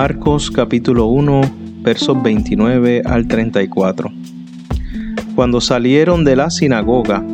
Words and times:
Marcos 0.00 0.52
capítulo 0.52 1.06
1 1.06 1.40
versos 1.82 2.22
29 2.22 3.02
al 3.04 3.26
34. 3.26 4.08
Cuando 5.34 5.60
salieron 5.60 6.22
de 6.24 6.36
la 6.36 6.50
sinagoga, 6.50 7.26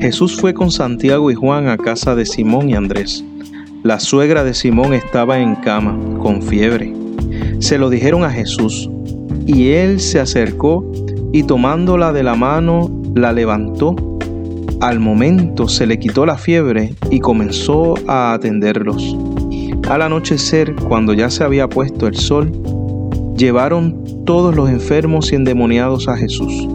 Jesús 0.00 0.36
fue 0.40 0.54
con 0.54 0.70
Santiago 0.70 1.32
y 1.32 1.34
Juan 1.34 1.66
a 1.66 1.76
casa 1.76 2.14
de 2.14 2.24
Simón 2.24 2.70
y 2.70 2.74
Andrés. 2.76 3.24
La 3.82 3.98
suegra 3.98 4.44
de 4.44 4.54
Simón 4.54 4.94
estaba 4.94 5.40
en 5.40 5.56
cama, 5.56 5.98
con 6.20 6.40
fiebre. 6.40 6.94
Se 7.58 7.78
lo 7.78 7.90
dijeron 7.90 8.22
a 8.22 8.30
Jesús, 8.30 8.88
y 9.44 9.70
él 9.70 9.98
se 9.98 10.20
acercó 10.20 10.88
y 11.32 11.42
tomándola 11.42 12.12
de 12.12 12.22
la 12.22 12.36
mano, 12.36 12.92
la 13.16 13.32
levantó. 13.32 13.96
Al 14.80 15.00
momento 15.00 15.66
se 15.66 15.84
le 15.84 15.98
quitó 15.98 16.26
la 16.26 16.38
fiebre 16.38 16.94
y 17.10 17.18
comenzó 17.18 17.96
a 18.06 18.34
atenderlos. 18.34 19.16
Al 19.88 20.00
anochecer, 20.00 20.74
cuando 20.76 21.12
ya 21.12 21.28
se 21.28 21.44
había 21.44 21.68
puesto 21.68 22.06
el 22.06 22.16
sol, 22.16 22.50
llevaron 23.36 24.24
todos 24.24 24.56
los 24.56 24.70
enfermos 24.70 25.30
y 25.30 25.34
endemoniados 25.34 26.08
a 26.08 26.16
Jesús, 26.16 26.66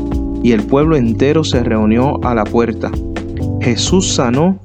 y 0.44 0.52
el 0.52 0.64
pueblo 0.64 0.96
entero 0.96 1.44
se 1.44 1.64
reunió 1.64 2.24
a 2.24 2.36
la 2.36 2.44
puerta. 2.44 2.92
Jesús 3.62 4.14
sanó 4.14 4.60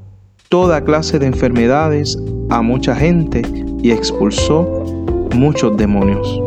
toda 0.51 0.85
clase 0.85 1.19
de 1.19 1.27
enfermedades 1.27 2.19
a 2.51 2.61
mucha 2.61 2.95
gente 2.95 3.43
y 3.83 3.93
expulsó 3.93 4.85
muchos 5.35 5.77
demonios. 5.79 6.41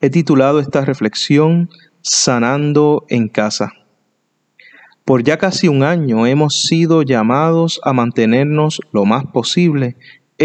He 0.00 0.10
titulado 0.10 0.58
esta 0.58 0.84
reflexión 0.84 1.70
Sanando 2.00 3.04
en 3.08 3.28
casa. 3.28 3.72
Por 5.04 5.22
ya 5.22 5.38
casi 5.38 5.68
un 5.68 5.84
año 5.84 6.26
hemos 6.26 6.62
sido 6.62 7.02
llamados 7.02 7.80
a 7.84 7.92
mantenernos 7.92 8.80
lo 8.92 9.04
más 9.04 9.24
posible 9.26 9.96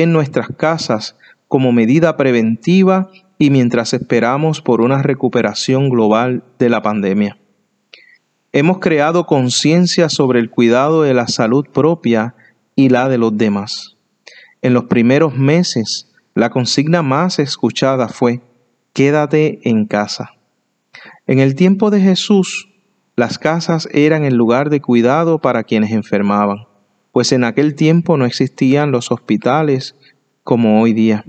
en 0.04 0.14
nuestras 0.14 0.50
casas 0.56 1.16
como 1.48 1.72
medida 1.72 2.18
preventiva 2.18 3.10
y 3.40 3.50
mientras 3.50 3.96
esperamos 3.96 4.62
por 4.62 4.82
una 4.82 5.02
recuperación 5.02 5.90
global 5.90 6.44
de 6.60 6.70
la 6.70 6.84
pandemia. 6.84 7.40
Hemos 8.52 8.78
creado 8.78 9.26
conciencia 9.26 10.10
sobre 10.10 10.40
el 10.40 10.52
cuidado 10.52 11.02
de 11.02 11.16
la 11.16 11.28
salud 11.28 11.66
propia 11.74 12.36
y 12.76 12.90
la 12.90 13.10
de 13.10 13.18
los 13.18 13.36
demás. 13.38 13.98
En 14.62 14.76
los 14.76 14.84
primeros 14.84 15.36
meses, 15.36 16.14
la 16.36 16.52
consigna 16.52 17.02
más 17.02 17.40
escuchada 17.40 18.08
fue, 18.08 18.42
quédate 18.94 19.68
en 19.68 19.88
casa. 19.88 20.34
En 21.26 21.40
el 21.40 21.56
tiempo 21.56 21.90
de 21.90 22.02
Jesús, 22.02 22.70
las 23.16 23.40
casas 23.40 23.90
eran 23.92 24.26
el 24.26 24.36
lugar 24.36 24.70
de 24.70 24.80
cuidado 24.80 25.40
para 25.40 25.64
quienes 25.64 25.92
enfermaban 25.92 26.68
pues 27.18 27.32
en 27.32 27.44
aquel 27.46 27.74
tiempo 27.74 28.16
no 28.16 28.26
existían 28.26 28.92
los 28.92 29.12
hospitales 29.12 29.96
como 30.44 30.80
hoy 30.80 30.94
día. 30.94 31.26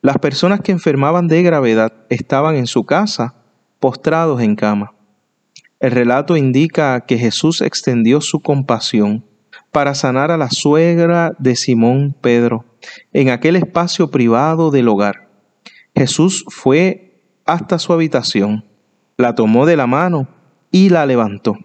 Las 0.00 0.16
personas 0.16 0.62
que 0.62 0.72
enfermaban 0.72 1.28
de 1.28 1.42
gravedad 1.42 1.92
estaban 2.08 2.56
en 2.56 2.66
su 2.66 2.84
casa, 2.86 3.34
postrados 3.78 4.40
en 4.40 4.56
cama. 4.56 4.94
El 5.80 5.90
relato 5.90 6.34
indica 6.34 6.98
que 7.00 7.18
Jesús 7.18 7.60
extendió 7.60 8.22
su 8.22 8.40
compasión 8.40 9.26
para 9.70 9.94
sanar 9.94 10.30
a 10.30 10.38
la 10.38 10.48
suegra 10.48 11.36
de 11.38 11.56
Simón 11.56 12.16
Pedro 12.18 12.64
en 13.12 13.28
aquel 13.28 13.56
espacio 13.56 14.10
privado 14.10 14.70
del 14.70 14.88
hogar. 14.88 15.28
Jesús 15.94 16.46
fue 16.48 17.20
hasta 17.44 17.78
su 17.78 17.92
habitación, 17.92 18.64
la 19.18 19.34
tomó 19.34 19.66
de 19.66 19.76
la 19.76 19.86
mano 19.86 20.26
y 20.70 20.88
la 20.88 21.04
levantó. 21.04 21.58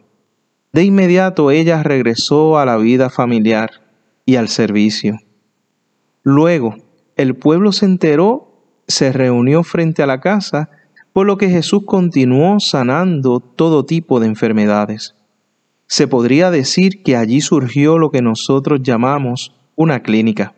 De 0.76 0.84
inmediato 0.84 1.52
ella 1.52 1.84
regresó 1.84 2.58
a 2.58 2.66
la 2.66 2.76
vida 2.76 3.10
familiar 3.10 3.82
y 4.26 4.36
al 4.36 4.50
servicio. 4.50 5.20
Luego, 6.22 6.76
el 7.16 7.38
pueblo 7.38 7.72
se 7.72 7.86
enteró, 7.86 8.62
se 8.86 9.14
reunió 9.14 9.64
frente 9.64 10.04
a 10.04 10.06
la 10.06 10.20
casa, 10.20 10.70
por 11.14 11.28
lo 11.28 11.38
que 11.38 11.50
Jesús 11.50 11.84
continuó 11.86 12.60
sanando 12.60 13.40
todo 13.40 13.86
tipo 13.86 14.20
de 14.20 14.28
enfermedades. 14.28 15.16
Se 15.88 16.10
podría 16.10 16.52
decir 16.52 17.04
que 17.04 17.16
allí 17.16 17.40
surgió 17.40 17.98
lo 17.98 18.12
que 18.12 18.22
nosotros 18.22 18.82
llamamos 18.84 19.56
una 19.76 20.02
clínica. 20.02 20.56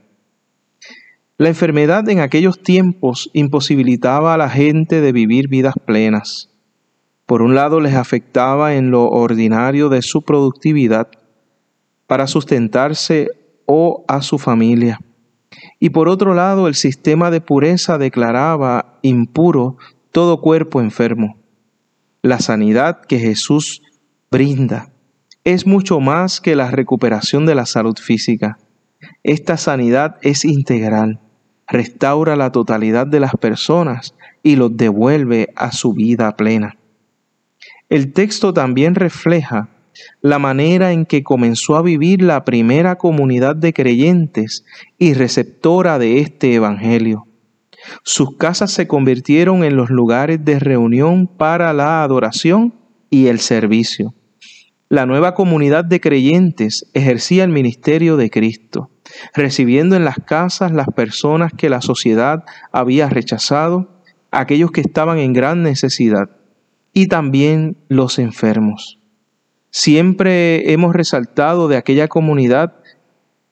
La 1.38 1.50
enfermedad 1.50 2.10
en 2.10 2.22
aquellos 2.22 2.60
tiempos 2.64 3.30
imposibilitaba 3.34 4.34
a 4.34 4.38
la 4.38 4.50
gente 4.50 5.00
de 5.00 5.12
vivir 5.12 5.48
vidas 5.48 5.76
plenas. 5.86 6.57
Por 7.28 7.42
un 7.42 7.56
lado 7.56 7.82
les 7.82 7.94
afectaba 7.94 8.76
en 8.76 8.90
lo 8.90 9.10
ordinario 9.10 9.90
de 9.90 10.02
su 10.02 10.22
productividad 10.22 11.10
para 12.08 12.26
sustentarse 12.26 13.32
o 13.66 14.06
a 14.08 14.22
su 14.22 14.38
familia. 14.40 15.02
Y 15.78 15.90
por 15.90 16.08
otro 16.08 16.34
lado 16.34 16.70
el 16.70 16.76
sistema 16.76 17.30
de 17.30 17.42
pureza 17.42 17.98
declaraba 17.98 18.98
impuro 19.02 19.76
todo 20.12 20.40
cuerpo 20.40 20.80
enfermo. 20.80 21.38
La 22.22 22.40
sanidad 22.40 23.02
que 23.02 23.20
Jesús 23.20 23.82
brinda 24.32 24.94
es 25.44 25.68
mucho 25.68 26.00
más 26.00 26.40
que 26.40 26.56
la 26.56 26.72
recuperación 26.72 27.46
de 27.46 27.56
la 27.56 27.66
salud 27.66 27.98
física. 27.98 28.58
Esta 29.24 29.58
sanidad 29.58 30.16
es 30.22 30.46
integral, 30.46 31.20
restaura 31.68 32.38
la 32.38 32.54
totalidad 32.54 33.06
de 33.06 33.20
las 33.20 33.36
personas 33.36 34.16
y 34.44 34.56
los 34.56 34.78
devuelve 34.78 35.50
a 35.58 35.74
su 35.74 35.92
vida 35.92 36.34
plena. 36.38 36.78
El 37.90 38.12
texto 38.12 38.54
también 38.54 38.96
refleja 38.96 39.70
la 40.22 40.40
manera 40.40 40.92
en 40.92 41.06
que 41.06 41.24
comenzó 41.24 41.78
a 41.78 41.82
vivir 41.82 42.22
la 42.22 42.44
primera 42.44 42.98
comunidad 42.98 43.56
de 43.56 43.72
creyentes 43.72 44.66
y 44.98 45.14
receptora 45.14 45.98
de 45.98 46.20
este 46.20 46.54
Evangelio. 46.54 47.28
Sus 48.04 48.36
casas 48.36 48.72
se 48.72 48.88
convirtieron 48.88 49.64
en 49.64 49.78
los 49.78 49.90
lugares 49.90 50.44
de 50.44 50.60
reunión 50.60 51.28
para 51.28 51.72
la 51.72 52.04
adoración 52.04 52.74
y 53.10 53.28
el 53.28 53.40
servicio. 53.40 54.14
La 54.90 55.06
nueva 55.06 55.34
comunidad 55.34 55.86
de 55.86 56.02
creyentes 56.02 56.90
ejercía 56.94 57.46
el 57.46 57.52
ministerio 57.52 58.18
de 58.18 58.30
Cristo, 58.30 58.90
recibiendo 59.34 59.96
en 59.96 60.04
las 60.04 60.18
casas 60.18 60.74
las 60.74 60.88
personas 60.88 61.54
que 61.58 61.70
la 61.70 61.80
sociedad 61.80 62.44
había 62.74 63.08
rechazado, 63.10 64.02
aquellos 64.32 64.72
que 64.72 64.82
estaban 64.82 65.20
en 65.20 65.32
gran 65.32 65.64
necesidad 65.64 66.37
y 66.98 67.06
también 67.06 67.78
los 67.90 68.18
enfermos. 68.18 68.98
Siempre 69.70 70.74
hemos 70.74 70.96
resaltado 70.96 71.68
de 71.68 71.78
aquella 71.78 72.08
comunidad 72.08 72.74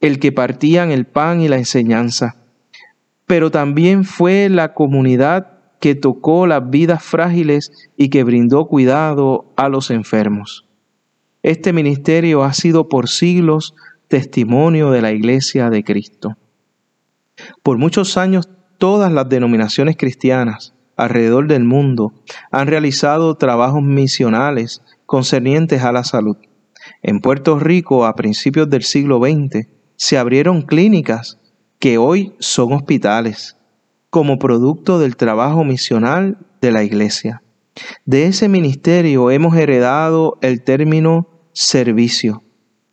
el 0.02 0.18
que 0.18 0.32
partían 0.32 0.90
el 0.90 1.06
pan 1.06 1.42
y 1.42 1.48
la 1.48 1.58
enseñanza, 1.58 2.38
pero 3.28 3.52
también 3.52 4.04
fue 4.04 4.50
la 4.50 4.74
comunidad 4.74 5.60
que 5.80 5.94
tocó 5.94 6.48
las 6.48 6.68
vidas 6.72 7.04
frágiles 7.04 7.72
y 7.96 8.10
que 8.10 8.24
brindó 8.24 8.66
cuidado 8.66 9.54
a 9.58 9.70
los 9.70 9.92
enfermos. 9.92 10.66
Este 11.44 11.72
ministerio 11.72 12.44
ha 12.44 12.52
sido 12.52 12.90
por 12.90 13.08
siglos 13.08 13.76
testimonio 14.08 14.90
de 14.90 15.04
la 15.04 15.12
Iglesia 15.12 15.70
de 15.70 15.84
Cristo. 15.84 16.36
Por 17.62 17.78
muchos 17.78 18.18
años 18.18 18.50
todas 18.80 19.12
las 19.12 19.30
denominaciones 19.30 19.98
cristianas 19.98 20.75
alrededor 20.96 21.48
del 21.48 21.64
mundo 21.64 22.14
han 22.52 22.68
realizado 22.68 23.36
trabajos 23.36 23.84
misionales 23.84 24.82
concernientes 25.06 25.84
a 25.84 25.92
la 25.92 26.04
salud. 26.04 26.38
En 27.02 27.20
Puerto 27.20 27.60
Rico, 27.60 28.06
a 28.06 28.16
principios 28.16 28.70
del 28.70 28.84
siglo 28.84 29.20
XX, 29.20 29.68
se 29.96 30.18
abrieron 30.18 30.62
clínicas 30.62 31.40
que 31.80 31.98
hoy 31.98 32.34
son 32.40 32.74
hospitales, 32.74 33.58
como 34.10 34.40
producto 34.40 35.00
del 35.00 35.18
trabajo 35.18 35.64
misional 35.64 36.38
de 36.62 36.72
la 36.72 36.84
Iglesia. 36.84 37.42
De 38.06 38.28
ese 38.28 38.48
ministerio 38.48 39.30
hemos 39.32 39.56
heredado 39.58 40.38
el 40.42 40.64
término 40.64 41.28
servicio, 41.52 42.44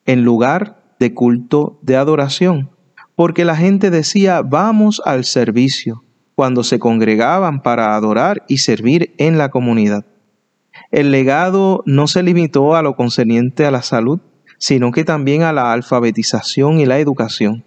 en 0.04 0.24
lugar 0.24 0.82
de 0.98 1.14
culto 1.14 1.78
de 1.82 1.96
adoración, 1.96 2.70
porque 3.14 3.44
la 3.44 3.56
gente 3.56 3.90
decía, 3.90 4.42
vamos 4.42 5.00
al 5.04 5.24
servicio 5.24 6.02
cuando 6.42 6.64
se 6.64 6.80
congregaban 6.80 7.62
para 7.62 7.94
adorar 7.94 8.42
y 8.48 8.58
servir 8.58 9.14
en 9.18 9.38
la 9.38 9.50
comunidad. 9.52 10.04
El 10.90 11.12
legado 11.12 11.84
no 11.86 12.08
se 12.08 12.24
limitó 12.24 12.74
a 12.74 12.82
lo 12.82 12.96
concerniente 12.96 13.64
a 13.64 13.70
la 13.70 13.82
salud, 13.82 14.18
sino 14.58 14.90
que 14.90 15.04
también 15.04 15.44
a 15.44 15.52
la 15.52 15.72
alfabetización 15.72 16.80
y 16.80 16.84
la 16.84 16.98
educación, 16.98 17.62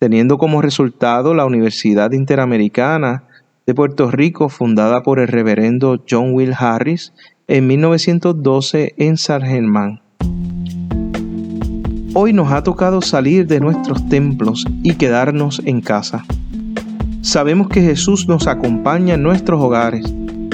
teniendo 0.00 0.36
como 0.36 0.62
resultado 0.62 1.32
la 1.32 1.44
Universidad 1.44 2.10
Interamericana 2.10 3.22
de 3.68 3.74
Puerto 3.76 4.10
Rico, 4.10 4.48
fundada 4.48 5.04
por 5.04 5.20
el 5.20 5.28
reverendo 5.28 6.02
John 6.10 6.34
Will 6.34 6.54
Harris 6.58 7.12
en 7.46 7.68
1912 7.68 8.94
en 8.96 9.16
San 9.16 9.42
Germán. 9.42 10.02
Hoy 12.14 12.32
nos 12.32 12.50
ha 12.50 12.64
tocado 12.64 13.00
salir 13.00 13.46
de 13.46 13.60
nuestros 13.60 14.08
templos 14.08 14.64
y 14.82 14.96
quedarnos 14.96 15.62
en 15.64 15.80
casa. 15.80 16.24
Sabemos 17.20 17.68
que 17.68 17.82
Jesús 17.82 18.28
nos 18.28 18.46
acompaña 18.46 19.14
en 19.14 19.22
nuestros 19.22 19.60
hogares, 19.60 20.06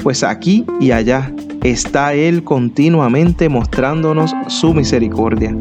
pues 0.03 0.25
aquí 0.25 0.65
y 0.81 0.93
allá 0.93 1.33
está 1.63 2.15
Él 2.15 2.43
continuamente 2.43 3.49
mostrándonos 3.49 4.33
su 4.49 4.73
misericordia. 4.73 5.55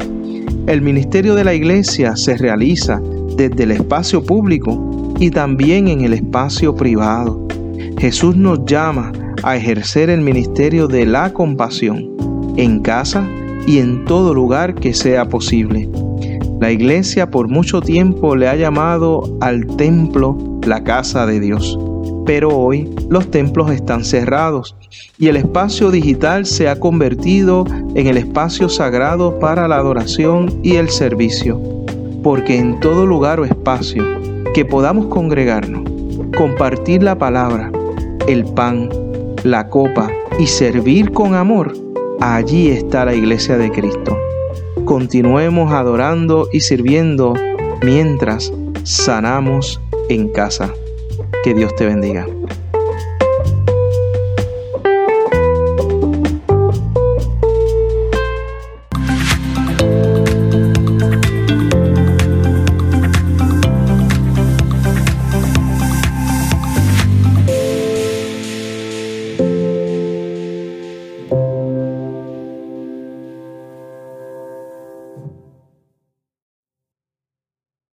El 0.66 0.80
ministerio 0.80 1.34
de 1.34 1.44
la 1.44 1.54
iglesia 1.54 2.16
se 2.16 2.38
realiza 2.38 3.02
desde 3.36 3.64
el 3.64 3.72
espacio 3.72 4.24
público 4.24 5.14
y 5.20 5.30
también 5.30 5.88
en 5.88 6.00
el 6.00 6.14
espacio 6.14 6.74
privado. 6.74 7.46
Jesús 7.98 8.34
nos 8.34 8.64
llama 8.64 9.12
a 9.42 9.56
ejercer 9.56 10.08
el 10.08 10.22
ministerio 10.22 10.88
de 10.88 11.04
la 11.04 11.32
compasión 11.34 12.10
en 12.56 12.80
casa 12.80 13.28
y 13.66 13.78
en 13.78 14.06
todo 14.06 14.32
lugar 14.32 14.74
que 14.74 14.94
sea 14.94 15.28
posible. 15.28 15.88
La 16.60 16.70
iglesia 16.70 17.30
por 17.30 17.48
mucho 17.48 17.80
tiempo 17.80 18.36
le 18.36 18.48
ha 18.48 18.54
llamado 18.54 19.36
al 19.40 19.66
templo 19.76 20.38
la 20.64 20.84
casa 20.84 21.26
de 21.26 21.40
Dios, 21.40 21.78
pero 22.24 22.56
hoy 22.56 22.88
los 23.08 23.30
templos 23.30 23.70
están 23.70 24.04
cerrados 24.04 24.76
y 25.18 25.28
el 25.28 25.36
espacio 25.36 25.90
digital 25.90 26.46
se 26.46 26.68
ha 26.68 26.78
convertido 26.78 27.64
en 27.94 28.06
el 28.06 28.16
espacio 28.16 28.68
sagrado 28.68 29.38
para 29.38 29.68
la 29.68 29.76
adoración 29.76 30.60
y 30.62 30.76
el 30.76 30.88
servicio, 30.88 31.60
porque 32.22 32.56
en 32.58 32.80
todo 32.80 33.04
lugar 33.04 33.40
o 33.40 33.44
espacio 33.44 34.04
que 34.54 34.64
podamos 34.64 35.06
congregarnos, 35.06 35.82
compartir 36.36 37.02
la 37.02 37.18
palabra, 37.18 37.70
el 38.28 38.44
pan, 38.44 38.88
la 39.42 39.68
copa 39.68 40.08
y 40.38 40.46
servir 40.46 41.10
con 41.10 41.34
amor, 41.34 41.74
allí 42.20 42.68
está 42.68 43.04
la 43.04 43.14
iglesia 43.14 43.58
de 43.58 43.70
Cristo. 43.70 44.16
Continuemos 44.84 45.72
adorando 45.72 46.48
y 46.52 46.60
sirviendo 46.60 47.32
mientras 47.82 48.52
sanamos 48.82 49.80
en 50.10 50.28
casa. 50.28 50.70
Que 51.42 51.54
Dios 51.54 51.74
te 51.76 51.86
bendiga. 51.86 52.26